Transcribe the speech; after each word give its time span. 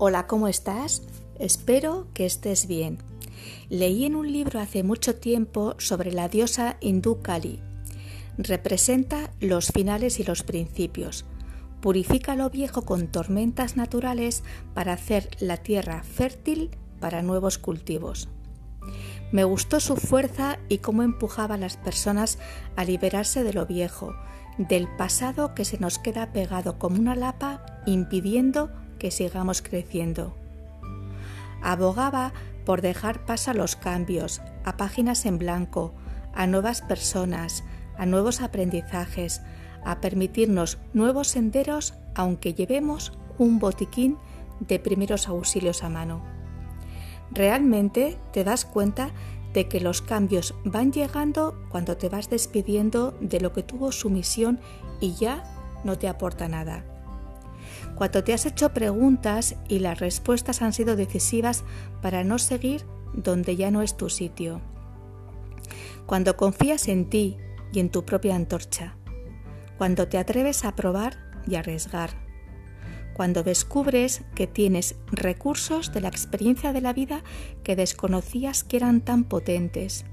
Hola, 0.00 0.28
¿cómo 0.28 0.46
estás? 0.46 1.02
Espero 1.40 2.06
que 2.14 2.24
estés 2.24 2.68
bien. 2.68 2.98
Leí 3.68 4.04
en 4.04 4.14
un 4.14 4.30
libro 4.30 4.60
hace 4.60 4.84
mucho 4.84 5.16
tiempo 5.16 5.74
sobre 5.78 6.12
la 6.12 6.28
diosa 6.28 6.76
hindú 6.80 7.20
Kali. 7.20 7.60
Representa 8.36 9.32
los 9.40 9.72
finales 9.72 10.20
y 10.20 10.22
los 10.22 10.44
principios. 10.44 11.24
Purifica 11.80 12.36
lo 12.36 12.48
viejo 12.48 12.82
con 12.82 13.08
tormentas 13.08 13.76
naturales 13.76 14.44
para 14.72 14.92
hacer 14.92 15.30
la 15.40 15.56
tierra 15.56 16.04
fértil 16.04 16.70
para 17.00 17.22
nuevos 17.22 17.58
cultivos. 17.58 18.28
Me 19.32 19.42
gustó 19.42 19.80
su 19.80 19.96
fuerza 19.96 20.60
y 20.68 20.78
cómo 20.78 21.02
empujaba 21.02 21.56
a 21.56 21.58
las 21.58 21.76
personas 21.76 22.38
a 22.76 22.84
liberarse 22.84 23.42
de 23.42 23.52
lo 23.52 23.66
viejo, 23.66 24.14
del 24.58 24.86
pasado 24.96 25.56
que 25.56 25.64
se 25.64 25.78
nos 25.78 25.98
queda 25.98 26.32
pegado 26.32 26.78
como 26.78 27.00
una 27.00 27.16
lapa 27.16 27.82
impidiendo 27.84 28.70
que 28.98 29.10
sigamos 29.10 29.62
creciendo. 29.62 30.34
Abogaba 31.62 32.32
por 32.64 32.82
dejar 32.82 33.24
paso 33.24 33.50
a 33.50 33.54
los 33.54 33.76
cambios, 33.76 34.40
a 34.64 34.76
páginas 34.76 35.26
en 35.26 35.38
blanco, 35.38 35.94
a 36.34 36.46
nuevas 36.46 36.82
personas, 36.82 37.64
a 37.96 38.06
nuevos 38.06 38.40
aprendizajes, 38.40 39.42
a 39.84 40.00
permitirnos 40.00 40.78
nuevos 40.92 41.28
senderos 41.28 41.94
aunque 42.14 42.54
llevemos 42.54 43.12
un 43.38 43.58
botiquín 43.58 44.18
de 44.60 44.78
primeros 44.78 45.28
auxilios 45.28 45.82
a 45.82 45.88
mano. 45.88 46.22
Realmente 47.30 48.18
te 48.32 48.44
das 48.44 48.64
cuenta 48.64 49.10
de 49.52 49.68
que 49.68 49.80
los 49.80 50.02
cambios 50.02 50.54
van 50.64 50.92
llegando 50.92 51.58
cuando 51.70 51.96
te 51.96 52.08
vas 52.08 52.28
despidiendo 52.28 53.12
de 53.20 53.40
lo 53.40 53.52
que 53.52 53.62
tuvo 53.62 53.92
su 53.92 54.10
misión 54.10 54.60
y 55.00 55.14
ya 55.14 55.42
no 55.84 55.98
te 55.98 56.08
aporta 56.08 56.48
nada. 56.48 56.84
Cuando 57.98 58.22
te 58.22 58.32
has 58.32 58.46
hecho 58.46 58.72
preguntas 58.72 59.56
y 59.68 59.80
las 59.80 59.98
respuestas 59.98 60.62
han 60.62 60.72
sido 60.72 60.94
decisivas 60.94 61.64
para 62.00 62.22
no 62.22 62.38
seguir 62.38 62.86
donde 63.12 63.56
ya 63.56 63.72
no 63.72 63.82
es 63.82 63.96
tu 63.96 64.08
sitio. 64.08 64.60
Cuando 66.06 66.36
confías 66.36 66.86
en 66.86 67.10
ti 67.10 67.38
y 67.72 67.80
en 67.80 67.90
tu 67.90 68.04
propia 68.04 68.36
antorcha. 68.36 68.94
Cuando 69.78 70.06
te 70.06 70.16
atreves 70.16 70.64
a 70.64 70.76
probar 70.76 71.18
y 71.46 71.56
arriesgar 71.56 72.28
cuando 73.14 73.42
descubres 73.42 74.22
que 74.36 74.46
tienes 74.46 74.94
recursos 75.10 75.92
de 75.92 76.00
la 76.00 76.06
experiencia 76.06 76.72
de 76.72 76.80
la 76.80 76.92
vida 76.92 77.24
que 77.64 77.74
desconocías 77.74 78.62
que 78.62 78.76
eran 78.76 79.00
tan 79.00 79.24
potentes, 79.24 80.04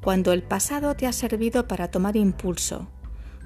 cuando 0.00 0.32
el 0.32 0.44
pasado 0.44 0.94
te 0.94 1.08
ha 1.08 1.12
servido 1.12 1.66
para 1.66 1.90
tomar 1.90 2.14
impulso, 2.14 2.86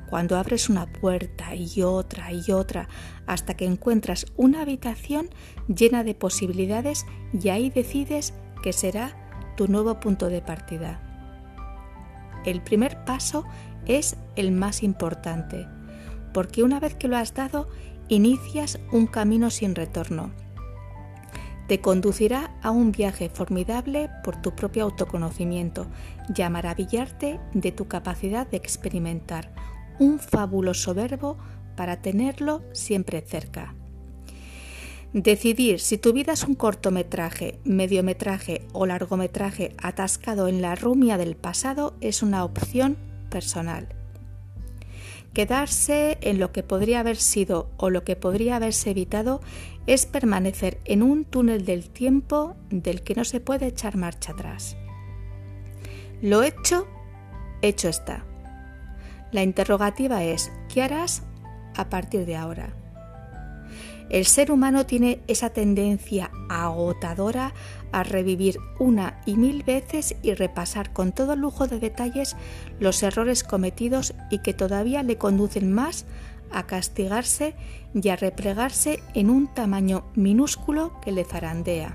cuando 0.09 0.37
abres 0.37 0.69
una 0.69 0.87
puerta 0.87 1.55
y 1.55 1.83
otra 1.83 2.33
y 2.33 2.51
otra 2.53 2.89
hasta 3.27 3.55
que 3.55 3.67
encuentras 3.67 4.27
una 4.37 4.63
habitación 4.63 5.29
llena 5.69 6.05
de 6.05 6.15
posibilidades 6.15 7.07
y 7.33 7.51
ahí 7.51 7.71
decides 7.71 8.33
que 8.63 8.73
será 8.73 9.17
tu 9.57 9.69
nuevo 9.69 10.01
punto 10.01 10.29
de 10.29 10.41
partida. 10.41 11.01
El 12.45 12.63
primer 12.63 13.05
paso 13.05 13.45
es 13.87 14.17
el 14.37 14.53
más 14.53 14.83
importante, 14.83 15.67
porque 16.33 16.63
una 16.63 16.81
vez 16.81 16.95
que 16.95 17.09
lo 17.09 17.17
has 17.17 17.35
dado 17.35 17.69
inicias 18.09 18.79
un 18.93 19.07
camino 19.07 19.51
sin 19.51 19.75
retorno. 19.75 20.31
Te 21.67 21.83
conducirá 21.83 22.57
a 22.63 22.71
un 22.71 22.93
viaje 22.93 23.29
formidable 23.29 24.09
por 24.25 24.41
tu 24.41 24.55
propio 24.55 24.85
autoconocimiento 24.85 25.87
y 26.35 26.41
a 26.41 26.49
maravillarte 26.49 27.39
de 27.53 27.73
tu 27.73 27.89
capacidad 27.89 28.47
de 28.47 28.57
experimentar 28.57 29.53
un 29.99 30.19
fabuloso 30.19 30.95
verbo 30.95 31.37
para 31.77 32.03
tenerlo 32.03 32.63
siempre 32.73 33.21
cerca. 33.21 33.75
Decidir 35.13 35.81
si 35.81 35.97
tu 35.97 36.13
vida 36.13 36.35
es 36.35 36.45
un 36.45 36.55
cortometraje, 36.55 37.59
mediometraje 37.65 38.67
o 38.73 38.85
largometraje 38.85 39.75
atascado 39.79 40.49
en 40.49 40.61
la 40.61 40.75
rumia 40.75 41.17
del 41.17 41.35
pasado 41.35 41.97
es 42.03 42.23
una 42.23 42.45
opción 42.45 42.99
personal. 43.31 43.89
Quedarse 45.33 46.19
en 46.21 46.39
lo 46.39 46.53
que 46.53 46.63
podría 46.63 47.01
haber 47.01 47.17
sido 47.17 47.71
o 47.79 47.89
lo 47.89 48.05
que 48.05 48.17
podría 48.17 48.57
haberse 48.57 48.91
evitado 48.91 49.41
es 49.87 50.05
permanecer 50.05 50.79
en 50.85 51.03
un 51.03 51.25
túnel 51.25 51.65
del 51.65 51.89
tiempo 51.89 52.57
del 52.69 53.03
que 53.03 53.15
no 53.15 53.25
se 53.25 53.41
puede 53.41 53.67
echar 53.67 53.97
marcha 53.97 54.33
atrás. 54.33 54.77
Lo 56.21 56.43
hecho, 56.43 56.87
hecho 57.63 57.89
está. 57.89 58.28
La 59.31 59.43
interrogativa 59.43 60.25
es, 60.25 60.51
¿qué 60.73 60.83
harás 60.83 61.23
a 61.77 61.89
partir 61.89 62.25
de 62.25 62.37
ahora? 62.37 62.75
El 64.11 64.25
ser 64.25 64.51
humano 64.51 64.87
tiene 64.87 65.21
esa 65.27 65.51
tendencia 65.51 66.31
agotadora 66.49 67.53
a 67.93 68.03
revivir 68.05 68.59
una 68.79 69.21
y 69.27 69.37
mil 69.37 69.63
veces 69.65 70.17
y 70.23 70.33
repasar 70.33 70.95
con 70.95 71.13
todo 71.13 71.37
lujo 71.37 71.67
de 71.67 71.79
detalles 71.79 72.35
los 72.81 73.03
errores 73.03 73.45
cometidos 73.45 74.15
y 74.31 74.39
que 74.39 74.55
todavía 74.55 75.03
le 75.03 75.19
conducen 75.19 75.73
más 75.73 76.07
a 76.51 76.67
castigarse 76.67 77.55
y 77.95 78.09
a 78.09 78.17
replegarse 78.17 79.03
en 79.13 79.29
un 79.29 79.53
tamaño 79.53 80.05
minúsculo 80.15 80.99
que 81.03 81.13
le 81.13 81.25
zarandea. 81.25 81.95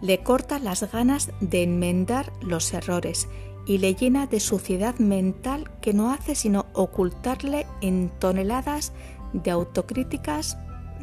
Le 0.00 0.22
corta 0.22 0.60
las 0.60 0.90
ganas 0.92 1.30
de 1.40 1.64
enmendar 1.64 2.32
los 2.40 2.72
errores 2.72 3.28
y 3.66 3.78
le 3.78 3.94
llena 3.94 4.26
de 4.26 4.40
suciedad 4.40 4.98
mental 4.98 5.70
que 5.80 5.92
no 5.92 6.12
hace 6.12 6.34
sino 6.34 6.66
ocultarle 6.72 7.66
en 7.80 8.10
toneladas 8.18 8.92
de 9.32 9.50
autocríticas 9.50 10.58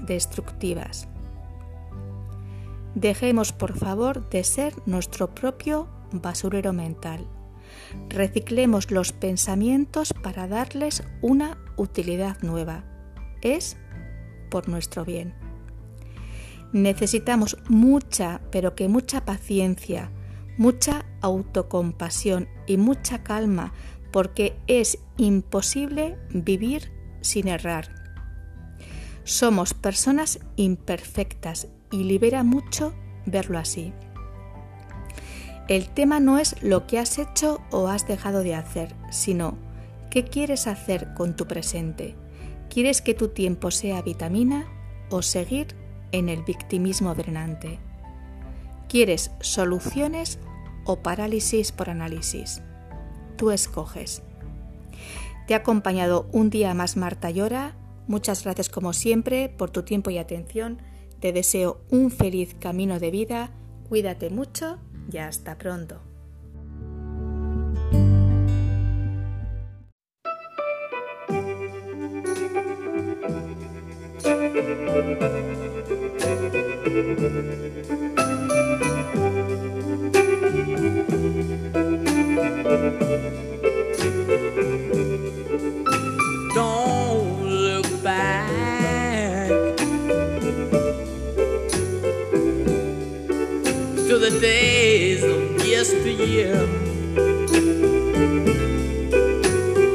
destructivas. 0.06 1.08
Dejemos 2.96 3.52
por 3.54 3.78
favor 3.78 4.28
de 4.30 4.44
ser 4.44 4.74
nuestro 4.86 5.34
propio 5.34 5.88
basurero 6.12 6.74
mental. 6.74 7.28
Reciclemos 8.10 8.92
los 8.92 9.12
pensamientos 9.12 10.14
para 10.14 10.48
darles 10.48 11.04
una 11.22 11.58
utilidad 11.76 12.42
nueva. 12.42 12.84
Es 13.42 13.78
por 14.50 14.68
nuestro 14.68 15.06
bien. 15.06 15.36
Necesitamos 16.74 17.58
mucha, 17.70 18.42
pero 18.52 18.76
que 18.76 18.88
mucha 18.88 19.26
paciencia, 19.26 20.12
mucha 20.58 21.06
autocompasión 21.22 22.48
y 22.66 22.78
mucha 22.78 23.24
calma 23.24 23.74
porque 24.12 24.58
es 24.68 25.00
imposible 25.18 26.18
vivir 26.30 26.92
sin 27.22 27.48
errar. 27.48 27.90
Somos 29.24 29.74
personas 29.74 30.40
imperfectas 30.56 31.68
y 31.92 32.04
libera 32.04 32.44
mucho 32.44 32.94
verlo 33.26 33.58
así. 33.58 33.94
El 35.68 35.90
tema 35.90 36.22
no 36.22 36.40
es 36.40 36.62
lo 36.64 36.88
que 36.88 36.98
has 36.98 37.20
hecho 37.20 37.62
o 37.72 37.90
has 37.90 38.08
dejado 38.08 38.42
de 38.42 38.56
hacer, 38.56 38.96
sino 39.12 39.58
qué 40.10 40.24
quieres 40.24 40.66
hacer 40.66 41.14
con 41.14 41.36
tu 41.36 41.46
presente. 41.46 42.16
¿Quieres 42.70 43.02
que 43.02 43.14
tu 43.14 43.30
tiempo 43.30 43.72
sea 43.72 44.02
vitamina 44.02 44.66
o 45.10 45.22
seguir 45.22 45.76
en 46.14 46.30
el 46.30 46.44
victimismo 46.44 47.14
drenante? 47.16 47.80
¿Quieres 48.90 49.32
soluciones 49.42 50.40
o 50.86 50.98
parálisis 51.02 51.72
por 51.72 51.90
análisis? 51.90 52.62
Tú 53.36 53.52
escoges. 53.52 54.24
Te 55.48 55.54
ha 55.54 55.58
acompañado 55.58 56.28
un 56.32 56.50
día 56.50 56.74
más 56.74 56.98
Marta 56.98 57.30
Llora 57.30 57.76
Muchas 58.08 58.46
gracias 58.46 58.70
como 58.70 58.94
siempre 58.94 59.50
por 59.50 59.70
tu 59.70 59.84
tiempo 59.84 60.10
y 60.10 60.18
atención. 60.18 60.82
Te 61.20 61.34
deseo 61.34 61.82
un 61.90 62.10
feliz 62.10 62.56
camino 62.58 63.00
de 63.00 63.12
vida. 63.12 63.52
Cuídate 63.90 64.30
mucho 64.30 64.80
y 65.12 65.18
hasta 65.18 65.58
pronto. 65.58 66.02
Yesteryear. 96.18 96.68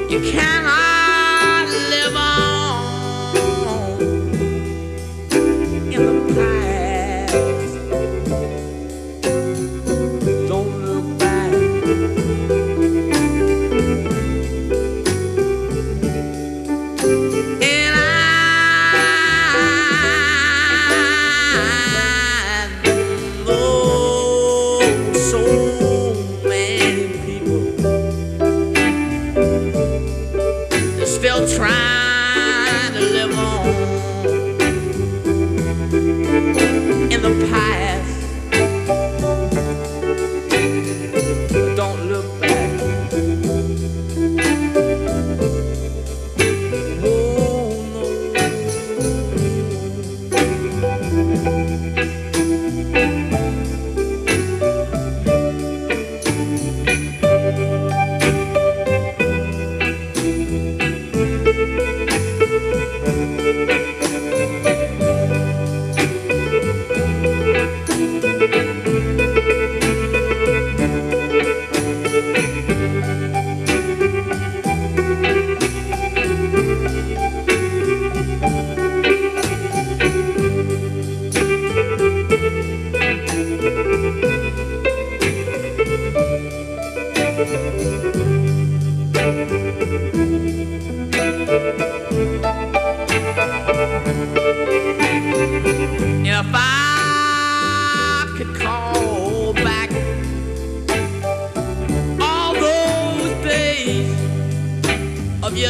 You 0.08 0.20
cannot. 0.30 0.81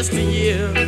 Just 0.02 0.14
a 0.14 0.20
year. 0.20 0.81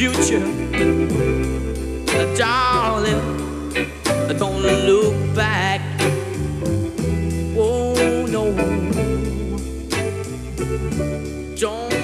future. 0.00 0.40
Darling, 2.34 3.20
don't 4.38 4.62
look 4.62 5.34
back. 5.34 5.82
Oh 7.54 8.24
no, 8.26 8.44
don't. 11.54 11.99